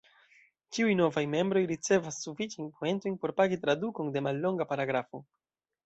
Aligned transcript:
Ĉiuj 0.77 0.95
novaj 1.01 1.23
membroj 1.33 1.63
ricevas 1.73 2.19
sufiĉajn 2.29 2.73
poentojn 2.83 3.21
por 3.21 3.37
"pagi" 3.43 3.63
tradukon 3.67 4.13
de 4.17 4.29
mallonga 4.31 4.73
paragrafo. 4.75 5.27